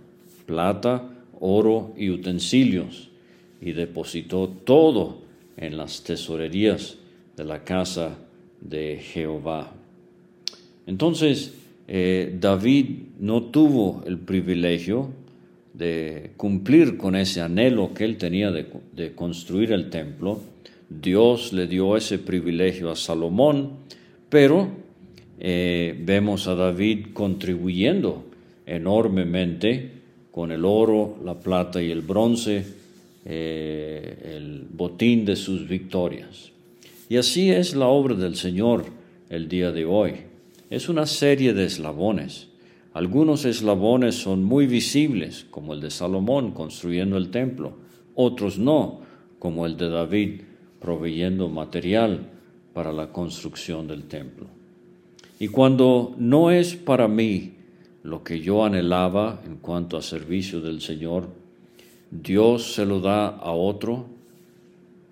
plata, 0.45 1.09
oro 1.39 1.93
y 1.97 2.09
utensilios, 2.09 3.09
y 3.65 3.73
depositó 3.73 4.47
todo 4.47 5.23
en 5.57 5.75
las 5.75 6.03
tesorerías 6.03 6.97
de 7.35 7.43
la 7.43 7.63
casa 7.63 8.15
de 8.61 8.99
Jehová. 9.01 9.73
Entonces, 10.85 11.55
eh, 11.87 12.37
David 12.39 12.85
no 13.19 13.41
tuvo 13.45 14.03
el 14.05 14.19
privilegio 14.19 15.09
de 15.73 16.29
cumplir 16.37 16.95
con 16.95 17.15
ese 17.15 17.41
anhelo 17.41 17.91
que 17.95 18.05
él 18.05 18.17
tenía 18.17 18.51
de, 18.51 19.13
construir 19.15 19.71
el 19.71 19.89
templo. 19.89 20.39
Dios 20.87 21.51
le 21.51 21.65
dio 21.65 21.97
ese 21.97 22.19
privilegio 22.19 22.91
a 22.91 22.95
Salomón, 22.95 23.71
pero 24.29 24.67
eh, 25.39 25.99
vemos 26.05 26.47
a 26.47 26.53
David 26.53 27.07
contribuyendo 27.13 28.25
enormemente 28.67 29.89
con 30.31 30.51
el 30.51 30.65
oro, 30.65 31.17
la 31.25 31.33
plata 31.39 31.81
y 31.81 31.89
el 31.89 32.01
bronce, 32.01 32.84
eh, 33.25 34.35
el 34.35 34.67
botín 34.71 35.25
de 35.25 35.35
sus 35.35 35.67
victorias. 35.67 36.51
Y 37.09 37.17
así 37.17 37.51
es 37.51 37.75
la 37.75 37.87
obra 37.87 38.15
del 38.15 38.35
Señor 38.35 38.85
el 39.29 39.47
día 39.49 39.71
de 39.71 39.85
hoy. 39.85 40.13
Es 40.69 40.89
una 40.89 41.05
serie 41.05 41.53
de 41.53 41.65
eslabones. 41.65 42.47
Algunos 42.93 43.45
eslabones 43.45 44.15
son 44.15 44.43
muy 44.43 44.67
visibles, 44.67 45.45
como 45.51 45.73
el 45.73 45.81
de 45.81 45.91
Salomón 45.91 46.51
construyendo 46.51 47.17
el 47.17 47.29
templo, 47.29 47.73
otros 48.15 48.57
no, 48.57 49.01
como 49.39 49.65
el 49.65 49.75
de 49.75 49.89
David 49.89 50.41
proveyendo 50.79 51.49
material 51.49 52.29
para 52.73 52.93
la 52.93 53.11
construcción 53.11 53.87
del 53.87 54.03
templo. 54.03 54.47
Y 55.39 55.49
cuando 55.49 56.15
no 56.17 56.51
es 56.51 56.75
para 56.75 57.07
mí 57.07 57.55
lo 58.03 58.23
que 58.23 58.39
yo 58.39 58.63
anhelaba 58.63 59.41
en 59.45 59.57
cuanto 59.57 59.97
a 59.97 60.01
servicio 60.01 60.61
del 60.61 60.79
Señor, 60.79 61.27
Dios 62.21 62.73
se 62.73 62.85
lo 62.85 62.99
da 62.99 63.27
a 63.27 63.51
otro, 63.51 64.05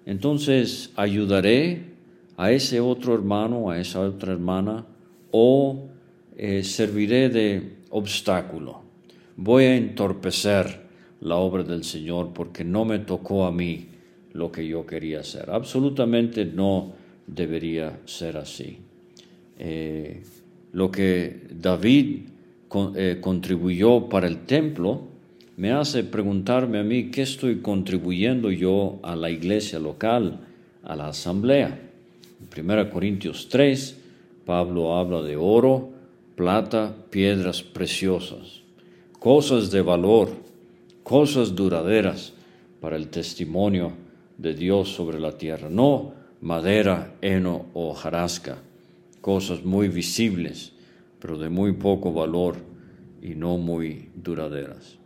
entonces 0.05 0.91
ayudaré 0.95 1.93
a 2.37 2.51
ese 2.51 2.79
otro 2.79 3.13
hermano, 3.13 3.69
a 3.69 3.79
esa 3.79 4.01
otra 4.01 4.33
hermana, 4.33 4.85
o 5.31 5.85
eh, 6.35 6.63
serviré 6.63 7.29
de 7.29 7.77
obstáculo. 7.89 8.81
Voy 9.37 9.65
a 9.65 9.75
entorpecer 9.75 10.81
la 11.21 11.37
obra 11.37 11.63
del 11.63 11.83
Señor 11.83 12.31
porque 12.33 12.63
no 12.63 12.85
me 12.85 12.99
tocó 12.99 13.45
a 13.45 13.51
mí 13.51 13.87
lo 14.33 14.51
que 14.51 14.67
yo 14.67 14.85
quería 14.85 15.21
hacer. 15.21 15.49
Absolutamente 15.49 16.45
no 16.45 16.93
debería 17.25 17.99
ser 18.05 18.37
así. 18.37 18.79
Eh, 19.57 20.23
lo 20.73 20.91
que 20.91 21.47
David 21.53 22.21
eh, 22.95 23.17
contribuyó 23.21 24.09
para 24.09 24.27
el 24.27 24.45
templo 24.45 25.12
me 25.55 25.71
hace 25.71 26.03
preguntarme 26.03 26.79
a 26.79 26.83
mí 26.83 27.11
qué 27.11 27.21
estoy 27.21 27.59
contribuyendo 27.59 28.49
yo 28.51 28.99
a 29.03 29.15
la 29.15 29.29
iglesia 29.29 29.79
local, 29.79 30.39
a 30.83 30.95
la 30.95 31.09
asamblea. 31.09 31.79
En 32.41 32.69
1 32.69 32.89
Corintios 32.89 33.49
3, 33.49 33.97
Pablo 34.45 34.97
habla 34.97 35.21
de 35.21 35.37
oro, 35.37 35.91
plata, 36.35 36.95
piedras 37.09 37.61
preciosas, 37.61 38.61
cosas 39.19 39.69
de 39.69 39.81
valor, 39.81 40.29
cosas 41.03 41.53
duraderas 41.53 42.33
para 42.81 42.95
el 42.95 43.09
testimonio 43.09 43.93
de 44.37 44.55
Dios 44.55 44.89
sobre 44.89 45.19
la 45.19 45.37
tierra, 45.37 45.69
no 45.69 46.13
madera, 46.41 47.15
heno 47.21 47.67
o 47.73 47.91
hojarasca, 47.91 48.57
cosas 49.21 49.63
muy 49.63 49.87
visibles, 49.87 50.73
pero 51.19 51.37
de 51.37 51.49
muy 51.49 51.73
poco 51.73 52.11
valor 52.11 52.57
y 53.21 53.35
no 53.35 53.57
muy 53.57 54.09
duraderas. 54.15 55.02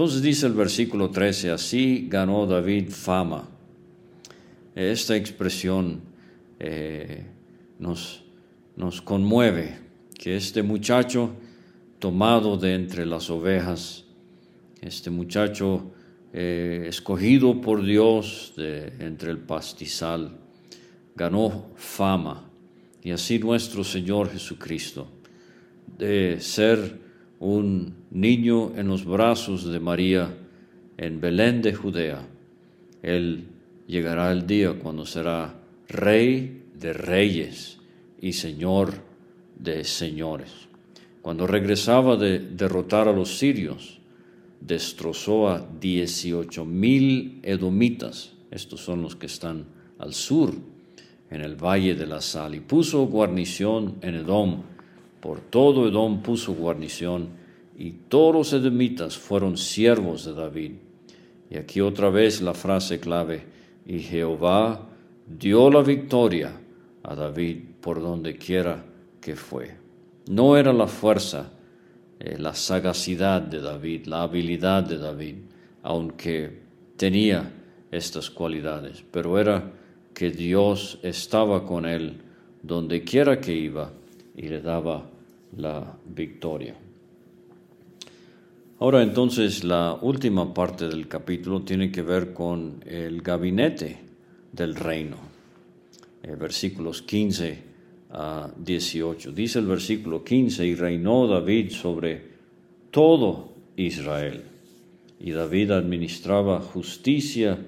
Entonces 0.00 0.22
dice 0.22 0.46
el 0.46 0.54
versículo 0.54 1.10
13, 1.10 1.50
así 1.50 2.06
ganó 2.08 2.46
David 2.46 2.88
fama. 2.88 3.46
Esta 4.74 5.14
expresión 5.14 6.00
eh, 6.58 7.26
nos, 7.78 8.22
conmueve, 9.04 9.76
que 10.18 10.36
este 10.36 10.62
muchacho 10.62 11.34
tomado 11.98 12.56
de 12.56 12.76
entre 12.76 13.04
las 13.04 13.28
ovejas, 13.28 14.06
este 14.80 15.10
muchacho 15.10 15.92
eh, 16.32 16.86
escogido 16.88 17.60
por 17.60 17.84
Dios 17.84 18.54
de 18.56 18.94
entre 19.00 19.30
el 19.30 19.38
pastizal, 19.38 20.34
ganó 21.14 21.72
fama. 21.76 22.50
Y 23.02 23.10
así 23.10 23.38
nuestro 23.38 23.84
Señor 23.84 24.30
Jesucristo 24.30 25.08
de 25.98 26.38
ser 26.40 27.09
un 27.40 27.94
niño 28.10 28.76
en 28.76 28.86
los 28.86 29.04
brazos 29.04 29.64
de 29.64 29.80
María 29.80 30.36
en 30.96 31.20
Belén 31.20 31.62
de 31.62 31.74
Judea. 31.74 32.28
Él 33.02 33.48
llegará 33.86 34.30
el 34.30 34.46
día 34.46 34.74
cuando 34.74 35.06
será 35.06 35.54
rey 35.88 36.64
de 36.74 36.92
reyes 36.92 37.78
y 38.20 38.34
señor 38.34 38.92
de 39.58 39.84
señores. 39.84 40.68
Cuando 41.22 41.46
regresaba 41.46 42.16
de 42.16 42.38
derrotar 42.38 43.08
a 43.08 43.12
los 43.12 43.38
sirios, 43.38 44.00
destrozó 44.60 45.48
a 45.48 45.66
18 45.80 46.64
mil 46.66 47.40
edomitas, 47.42 48.32
estos 48.50 48.80
son 48.80 49.00
los 49.00 49.16
que 49.16 49.26
están 49.26 49.64
al 49.98 50.12
sur, 50.12 50.54
en 51.30 51.40
el 51.40 51.56
valle 51.56 51.94
de 51.94 52.06
la 52.06 52.20
sal, 52.20 52.54
y 52.54 52.60
puso 52.60 53.06
guarnición 53.06 53.96
en 54.02 54.16
Edom 54.16 54.62
por 55.20 55.40
todo 55.40 55.88
Edom 55.88 56.22
puso 56.22 56.54
guarnición, 56.54 57.28
y 57.76 57.92
todos 58.08 58.34
los 58.34 58.52
edomitas 58.52 59.16
fueron 59.16 59.56
siervos 59.56 60.24
de 60.24 60.34
David. 60.34 60.72
Y 61.50 61.56
aquí 61.56 61.80
otra 61.80 62.10
vez 62.10 62.42
la 62.42 62.52
frase 62.52 63.00
clave, 63.00 63.42
y 63.86 64.00
Jehová 64.00 64.86
dio 65.26 65.70
la 65.70 65.82
victoria 65.82 66.52
a 67.02 67.14
David 67.14 67.58
por 67.80 68.02
donde 68.02 68.36
quiera 68.36 68.84
que 69.20 69.36
fue. 69.36 69.76
No 70.28 70.56
era 70.56 70.72
la 70.72 70.86
fuerza, 70.86 71.52
eh, 72.18 72.36
la 72.38 72.54
sagacidad 72.54 73.40
de 73.40 73.60
David, 73.60 74.06
la 74.06 74.22
habilidad 74.22 74.82
de 74.82 74.98
David, 74.98 75.36
aunque 75.82 76.60
tenía 76.96 77.50
estas 77.90 78.30
cualidades, 78.30 79.02
pero 79.10 79.38
era 79.38 79.72
que 80.12 80.30
Dios 80.30 80.98
estaba 81.02 81.64
con 81.66 81.86
él 81.86 82.20
donde 82.62 83.02
quiera 83.02 83.40
que 83.40 83.54
iba 83.54 83.90
y 84.40 84.48
le 84.48 84.62
daba 84.62 85.06
la 85.58 85.98
victoria. 86.06 86.74
Ahora 88.78 89.02
entonces 89.02 89.64
la 89.64 89.98
última 90.00 90.54
parte 90.54 90.88
del 90.88 91.08
capítulo 91.08 91.60
tiene 91.60 91.92
que 91.92 92.00
ver 92.00 92.32
con 92.32 92.82
el 92.86 93.20
gabinete 93.20 93.98
del 94.50 94.74
reino. 94.74 95.18
Eh, 96.22 96.34
versículos 96.36 97.02
15 97.02 97.58
a 98.12 98.50
18. 98.56 99.32
Dice 99.32 99.58
el 99.58 99.66
versículo 99.66 100.24
15, 100.24 100.66
y 100.66 100.74
reinó 100.74 101.26
David 101.26 101.72
sobre 101.72 102.22
todo 102.90 103.52
Israel. 103.76 104.44
Y 105.20 105.32
David 105.32 105.72
administraba 105.72 106.60
justicia 106.60 107.58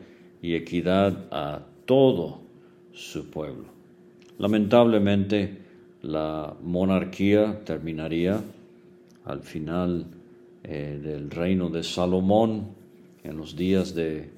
y 0.41 0.55
equidad 0.55 1.29
a 1.31 1.67
todo 1.85 2.41
su 2.95 3.29
pueblo. 3.29 3.67
Lamentablemente, 4.39 5.62
la 6.03 6.57
monarquía 6.63 7.61
terminaría 7.65 8.43
al 9.25 9.41
final 9.43 10.07
eh, 10.65 11.01
del 11.03 11.31
reino 11.31 11.69
de 11.71 11.85
Salomón, 11.85 12.75
en 13.23 13.37
los 13.37 13.57
días 13.57 13.95
de 13.95 14.31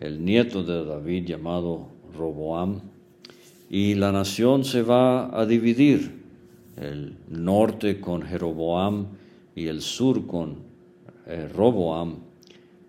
el 0.00 0.24
nieto 0.24 0.62
de 0.64 0.84
David 0.84 1.26
llamado 1.26 1.88
Roboam, 2.16 2.80
y 3.68 3.94
la 3.94 4.12
nación 4.12 4.64
se 4.64 4.82
va 4.82 5.38
a 5.38 5.44
dividir, 5.44 6.18
el 6.76 7.16
norte 7.28 8.00
con 8.00 8.22
Jeroboam 8.22 9.08
y 9.54 9.66
el 9.66 9.82
sur 9.82 10.26
con 10.26 10.56
eh, 11.26 11.46
Roboam, 11.54 12.16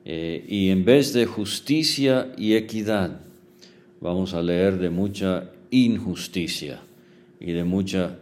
eh, 0.06 0.46
y 0.48 0.70
en 0.70 0.86
vez 0.86 1.12
de 1.12 1.26
justicia 1.26 2.32
y 2.38 2.54
equidad, 2.54 3.20
vamos 4.00 4.34
a 4.34 4.42
leer 4.42 4.80
de 4.80 4.90
mucha 4.90 5.52
injusticia 5.70 6.82
y 7.42 7.52
de 7.54 7.64
mucha 7.64 8.20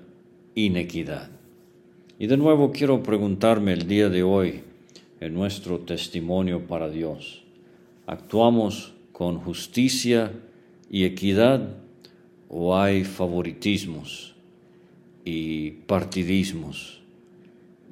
inequidad. 0.56 1.30
Y 2.18 2.28
de 2.28 2.38
nuevo 2.38 2.72
quiero 2.72 3.04
preguntarme 3.04 3.74
el 3.74 3.88
día 3.88 4.10
de 4.10 4.24
hoy 4.24 4.62
en 5.20 5.34
nuestro 5.34 5.80
testimonio 5.80 6.66
para 6.66 6.90
Dios. 6.90 7.44
¿Actuamos 8.08 8.94
con 9.12 9.40
justicia 9.40 10.32
y 10.90 11.04
equidad 11.04 11.76
o 12.48 12.78
hay 12.78 13.04
favoritismos 13.04 14.36
y 15.26 15.72
partidismos 15.72 17.02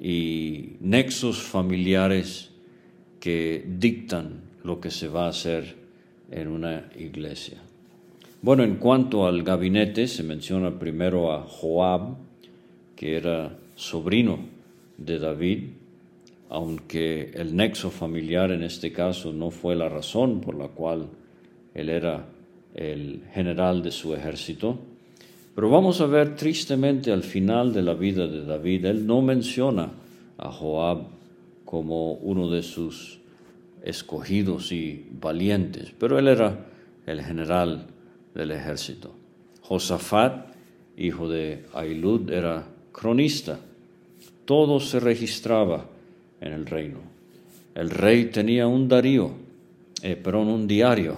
y 0.00 0.76
nexos 0.80 1.42
familiares 1.42 2.50
que 3.20 3.64
dictan 3.66 4.40
lo 4.64 4.80
que 4.80 4.90
se 4.90 5.08
va 5.08 5.26
a 5.26 5.30
hacer 5.30 5.76
en 6.30 6.48
una 6.48 6.90
iglesia? 6.96 7.58
Bueno, 8.40 8.62
en 8.62 8.76
cuanto 8.76 9.26
al 9.26 9.42
gabinete, 9.42 10.06
se 10.06 10.22
menciona 10.22 10.78
primero 10.78 11.32
a 11.32 11.42
Joab, 11.42 12.18
que 12.94 13.16
era 13.16 13.58
sobrino 13.74 14.38
de 14.96 15.18
David, 15.18 15.64
aunque 16.48 17.32
el 17.34 17.56
nexo 17.56 17.90
familiar 17.90 18.52
en 18.52 18.62
este 18.62 18.92
caso 18.92 19.32
no 19.32 19.50
fue 19.50 19.74
la 19.74 19.88
razón 19.88 20.40
por 20.40 20.54
la 20.54 20.68
cual 20.68 21.08
él 21.74 21.88
era 21.88 22.26
el 22.76 23.24
general 23.32 23.82
de 23.82 23.90
su 23.90 24.14
ejército. 24.14 24.78
Pero 25.56 25.68
vamos 25.68 26.00
a 26.00 26.06
ver 26.06 26.36
tristemente 26.36 27.10
al 27.10 27.24
final 27.24 27.72
de 27.72 27.82
la 27.82 27.94
vida 27.94 28.28
de 28.28 28.44
David, 28.44 28.84
él 28.84 29.04
no 29.04 29.20
menciona 29.20 29.90
a 30.36 30.52
Joab 30.52 31.08
como 31.64 32.12
uno 32.12 32.48
de 32.48 32.62
sus 32.62 33.18
escogidos 33.82 34.70
y 34.70 35.08
valientes, 35.10 35.92
pero 35.98 36.20
él 36.20 36.28
era 36.28 36.66
el 37.04 37.20
general 37.20 37.97
del 38.38 38.52
ejército. 38.52 39.14
Josafat, 39.60 40.54
hijo 40.96 41.28
de 41.28 41.66
Ailud, 41.74 42.30
era 42.30 42.64
cronista 42.90 43.60
todo 44.48 44.80
se 44.80 44.98
registraba 44.98 45.84
en 46.40 46.54
el 46.54 46.64
reino. 46.64 47.00
El 47.74 47.90
rey 47.90 48.30
tenía 48.30 48.66
un 48.66 48.88
darío, 48.88 49.32
eh, 50.02 50.16
perdón, 50.16 50.48
un 50.48 50.66
diario 50.66 51.16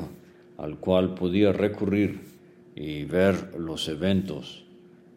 al 0.58 0.78
cual 0.78 1.14
podía 1.14 1.52
recurrir 1.52 2.18
y 2.74 3.04
ver 3.04 3.54
los 3.56 3.86
eventos 3.86 4.64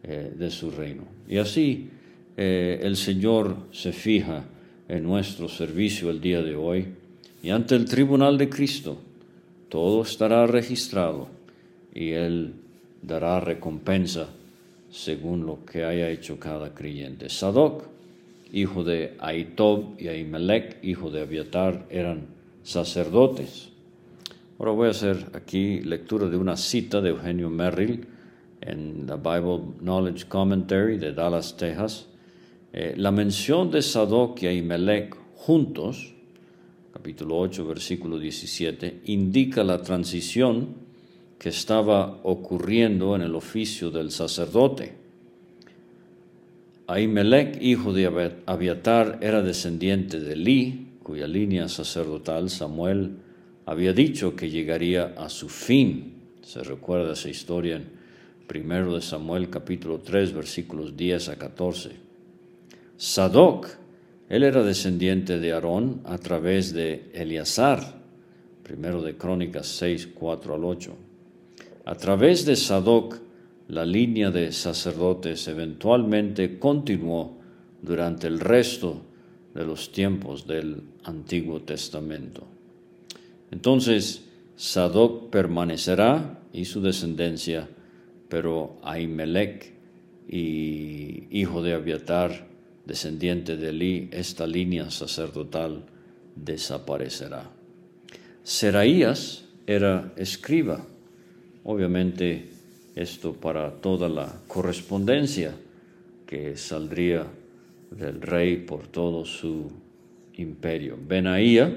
eh, 0.04 0.32
de 0.38 0.48
su 0.52 0.70
reino. 0.70 1.02
Y 1.26 1.38
así 1.38 1.88
eh, 2.36 2.78
el 2.84 2.94
Señor 2.94 3.56
se 3.72 3.92
fija 3.92 4.44
en 4.86 5.02
nuestro 5.02 5.48
servicio 5.48 6.08
el 6.08 6.20
día 6.20 6.40
de 6.40 6.54
hoy 6.54 6.86
y 7.42 7.50
ante 7.50 7.74
el 7.74 7.84
tribunal 7.84 8.38
de 8.38 8.48
Cristo 8.48 8.96
todo 9.68 10.02
estará 10.02 10.46
registrado 10.46 11.26
y 11.94 12.10
Él 12.10 12.54
dará 13.02 13.40
recompensa 13.40 14.28
según 14.90 15.46
lo 15.46 15.64
que 15.64 15.84
haya 15.84 16.10
hecho 16.10 16.38
cada 16.38 16.74
creyente. 16.74 17.28
Sadoc 17.28 17.94
hijo 18.54 18.84
de 18.84 19.16
Aitob, 19.18 20.00
y 20.00 20.06
Ahimelech, 20.06 20.78
hijo 20.82 21.10
de 21.10 21.22
Abiatar, 21.22 21.86
eran 21.90 22.28
sacerdotes. 22.62 23.70
Ahora 24.58 24.70
voy 24.70 24.86
a 24.86 24.90
hacer 24.92 25.26
aquí 25.32 25.80
lectura 25.80 26.28
de 26.28 26.36
una 26.36 26.56
cita 26.56 27.00
de 27.00 27.10
Eugenio 27.10 27.50
Merrill 27.50 28.06
en 28.60 29.06
la 29.08 29.16
Bible 29.16 29.74
Knowledge 29.80 30.28
Commentary 30.28 30.98
de 30.98 31.12
Dallas, 31.12 31.56
Texas. 31.56 32.06
Eh, 32.72 32.94
la 32.96 33.10
mención 33.10 33.72
de 33.72 33.82
Sadoc 33.82 34.40
y 34.42 34.46
Ahimelech 34.46 35.16
juntos, 35.34 36.14
capítulo 36.92 37.38
8, 37.38 37.66
versículo 37.66 38.20
17, 38.20 39.00
indica 39.06 39.64
la 39.64 39.82
transición 39.82 40.76
que 41.38 41.48
estaba 41.48 42.20
ocurriendo 42.22 43.14
en 43.14 43.22
el 43.22 43.34
oficio 43.34 43.90
del 43.90 44.10
sacerdote. 44.10 44.94
Ahimelech, 46.86 47.62
hijo 47.62 47.92
de 47.92 48.32
Abiatar, 48.46 49.18
era 49.22 49.42
descendiente 49.42 50.20
de 50.20 50.36
Li, 50.36 50.88
cuya 51.02 51.26
línea 51.26 51.68
sacerdotal 51.68 52.50
Samuel 52.50 53.16
había 53.66 53.92
dicho 53.92 54.36
que 54.36 54.50
llegaría 54.50 55.14
a 55.16 55.28
su 55.28 55.48
fin. 55.48 56.14
Se 56.42 56.62
recuerda 56.62 57.12
esa 57.12 57.30
historia 57.30 57.76
en 57.76 57.88
1 58.52 58.94
de 58.94 59.00
Samuel 59.00 59.48
capítulo 59.48 60.00
3 60.00 60.32
versículos 60.32 60.96
10 60.96 61.30
a 61.30 61.36
14. 61.36 61.90
Sadoc, 62.96 63.68
él 64.28 64.42
era 64.42 64.62
descendiente 64.62 65.38
de 65.38 65.52
Aarón 65.52 66.00
a 66.04 66.18
través 66.18 66.72
de 66.72 67.10
Eleazar, 67.14 68.02
primero 68.62 69.02
de 69.02 69.16
Crónicas 69.16 69.66
6, 69.66 70.08
4 70.14 70.54
al 70.54 70.64
8. 70.64 70.96
A 71.84 71.94
través 71.96 72.46
de 72.46 72.56
Sadoc, 72.56 73.20
la 73.68 73.84
línea 73.84 74.30
de 74.30 74.52
sacerdotes 74.52 75.48
eventualmente 75.48 76.58
continuó 76.58 77.38
durante 77.82 78.26
el 78.26 78.40
resto 78.40 79.02
de 79.54 79.64
los 79.64 79.92
tiempos 79.92 80.46
del 80.46 80.82
Antiguo 81.04 81.60
Testamento. 81.60 82.44
Entonces, 83.50 84.24
Sadoc 84.56 85.30
permanecerá 85.30 86.40
y 86.52 86.64
su 86.64 86.80
descendencia, 86.80 87.68
pero 88.28 88.78
Ahimelech 88.82 89.72
y 90.28 91.24
hijo 91.30 91.62
de 91.62 91.74
Abiatar, 91.74 92.48
descendiente 92.86 93.56
de 93.56 93.68
Eli, 93.68 94.08
esta 94.10 94.46
línea 94.46 94.90
sacerdotal 94.90 95.84
desaparecerá. 96.34 97.50
Seraías 98.42 99.44
era 99.66 100.12
escriba, 100.16 100.86
obviamente 101.64 102.48
esto 102.94 103.32
para 103.32 103.70
toda 103.72 104.08
la 104.08 104.32
correspondencia 104.46 105.54
que 106.26 106.56
saldría 106.56 107.26
del 107.90 108.20
rey 108.20 108.56
por 108.56 108.86
todo 108.86 109.24
su 109.24 109.70
imperio. 110.36 110.96
Benaía, 111.00 111.76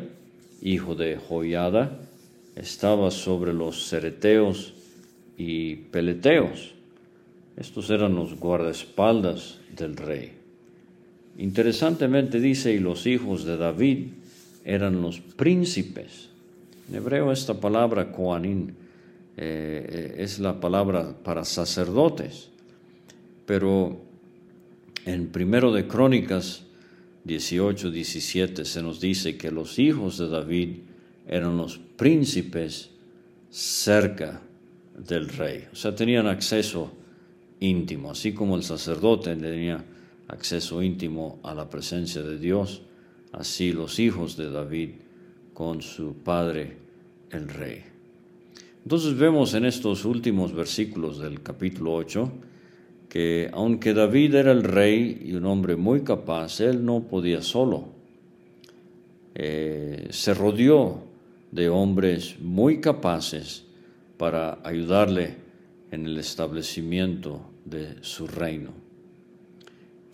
hijo 0.61 0.95
de 0.95 1.17
Joiada, 1.17 1.99
estaba 2.55 3.11
sobre 3.11 3.53
los 3.53 3.87
cereteos 3.87 4.73
y 5.37 5.75
peleteos. 5.75 6.73
Estos 7.55 7.89
eran 7.89 8.15
los 8.15 8.39
guardaespaldas 8.39 9.59
del 9.75 9.95
rey. 9.97 10.33
Interesantemente 11.37 12.39
dice, 12.39 12.73
y 12.73 12.79
los 12.79 13.05
hijos 13.05 13.45
de 13.45 13.57
David 13.57 14.07
eran 14.65 15.01
los 15.01 15.19
príncipes. 15.19 16.29
En 16.89 16.95
hebreo 16.95 17.31
esta 17.31 17.53
palabra, 17.53 18.11
Koanin, 18.11 18.75
eh, 19.37 20.15
es 20.17 20.39
la 20.39 20.59
palabra 20.59 21.15
para 21.23 21.45
sacerdotes. 21.45 22.49
Pero 23.45 24.01
en 25.05 25.27
primero 25.29 25.71
de 25.71 25.87
Crónicas 25.87 26.63
18, 27.23 27.91
17 27.91 28.65
se 28.65 28.81
nos 28.81 28.99
dice 28.99 29.37
que 29.37 29.51
los 29.51 29.79
hijos 29.79 30.17
de 30.17 30.27
David 30.27 30.69
eran 31.27 31.57
los 31.57 31.77
príncipes 31.77 32.89
cerca 33.49 34.41
del 34.97 35.29
rey. 35.29 35.67
O 35.71 35.75
sea, 35.75 35.93
tenían 35.95 36.27
acceso 36.27 36.91
íntimo, 37.59 38.11
así 38.11 38.33
como 38.33 38.55
el 38.55 38.63
sacerdote 38.63 39.35
tenía 39.35 39.83
acceso 40.27 40.81
íntimo 40.81 41.39
a 41.43 41.53
la 41.53 41.69
presencia 41.69 42.21
de 42.21 42.37
Dios, 42.37 42.81
así 43.31 43.71
los 43.71 43.99
hijos 43.99 44.35
de 44.35 44.49
David 44.49 44.89
con 45.53 45.81
su 45.81 46.15
padre 46.15 46.77
el 47.31 47.49
rey. 47.49 47.96
Entonces 48.87 49.17
vemos 49.17 49.53
en 49.53 49.65
estos 49.65 50.05
últimos 50.05 50.53
versículos 50.53 51.19
del 51.19 51.41
capítulo 51.43 51.93
8 51.95 52.31
que 53.09 53.49
aunque 53.51 53.93
David 53.93 54.35
era 54.35 54.53
el 54.53 54.63
rey 54.63 55.23
y 55.25 55.33
un 55.33 55.45
hombre 55.45 55.75
muy 55.75 56.05
capaz, 56.05 56.61
él 56.61 56.85
no 56.85 57.01
podía 57.01 57.41
solo. 57.41 57.89
Eh, 59.35 60.07
se 60.09 60.33
rodeó 60.33 61.03
de 61.51 61.67
hombres 61.67 62.37
muy 62.39 62.79
capaces 62.79 63.65
para 64.15 64.59
ayudarle 64.63 65.35
en 65.91 66.05
el 66.05 66.17
establecimiento 66.17 67.41
de 67.65 67.97
su 67.99 68.25
reino. 68.25 68.69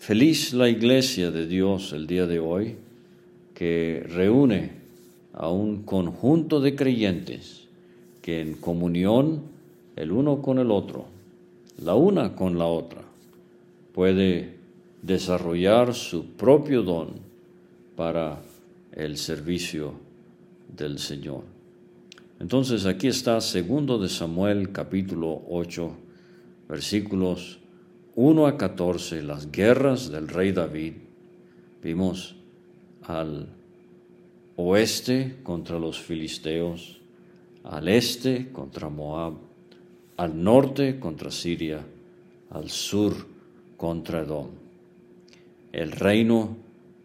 Feliz 0.00 0.52
la 0.52 0.68
iglesia 0.68 1.30
de 1.30 1.46
Dios 1.46 1.92
el 1.92 2.08
día 2.08 2.26
de 2.26 2.40
hoy 2.40 2.74
que 3.54 4.04
reúne 4.08 4.72
a 5.32 5.48
un 5.48 5.84
conjunto 5.84 6.60
de 6.60 6.74
creyentes 6.74 7.63
que 8.24 8.40
en 8.40 8.54
comunión 8.54 9.42
el 9.96 10.10
uno 10.10 10.40
con 10.40 10.58
el 10.58 10.70
otro, 10.70 11.04
la 11.82 11.94
una 11.94 12.34
con 12.34 12.56
la 12.56 12.64
otra, 12.64 13.02
puede 13.92 14.56
desarrollar 15.02 15.92
su 15.92 16.28
propio 16.28 16.82
don 16.82 17.10
para 17.96 18.40
el 18.92 19.18
servicio 19.18 19.92
del 20.74 20.98
Señor. 20.98 21.42
Entonces 22.40 22.86
aquí 22.86 23.08
está 23.08 23.42
segundo 23.42 23.98
de 23.98 24.08
Samuel 24.08 24.72
capítulo 24.72 25.42
8 25.50 25.90
versículos 26.66 27.58
1 28.14 28.46
a 28.46 28.56
14, 28.56 29.22
las 29.22 29.52
guerras 29.52 30.10
del 30.10 30.28
rey 30.28 30.52
David. 30.52 30.94
Vimos 31.82 32.36
al 33.02 33.48
oeste 34.56 35.40
contra 35.42 35.78
los 35.78 35.98
filisteos, 35.98 37.03
al 37.64 37.88
este 37.88 38.50
contra 38.52 38.88
Moab, 38.88 39.34
al 40.16 40.42
norte 40.42 40.98
contra 40.98 41.30
Siria, 41.30 41.80
al 42.50 42.70
sur 42.70 43.14
contra 43.76 44.20
Edom. 44.20 44.48
El 45.72 45.92
reino 45.92 46.56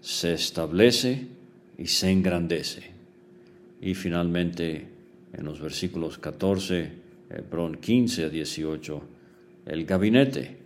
se 0.02 0.34
establece 0.34 1.28
y 1.78 1.88
se 1.88 2.12
engrandece. 2.12 2.84
Y 3.82 3.93
finalmente, 3.93 4.88
en 5.34 5.45
los 5.45 5.60
versículos 5.60 6.17
14, 6.17 6.91
Hebrón 7.30 7.78
15 7.78 8.26
a 8.26 8.30
18, 8.30 9.02
el 9.65 9.86
gabinete 9.86 10.58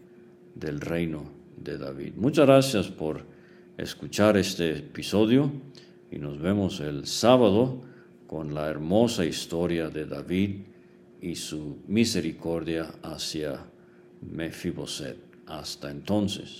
del 0.56 0.82
reino 0.82 1.24
de 1.58 1.78
David. 1.78 2.14
Muchas 2.16 2.46
gracias 2.46 2.88
por 2.88 3.22
escuchar 3.78 4.38
este 4.38 4.78
episodio 4.78 5.52
y 6.12 6.18
nos 6.18 6.40
vemos 6.40 6.80
el 6.80 7.06
sábado 7.06 7.82
con 8.28 8.54
la 8.54 8.70
hermosa 8.70 9.26
historia 9.26 9.90
de 9.90 10.06
David 10.06 10.62
y 11.22 11.36
su 11.36 11.84
misericordia 11.88 12.92
hacia 13.04 13.66
Mefiboset. 14.22 15.18
Hasta 15.46 15.92
entonces. 15.92 16.60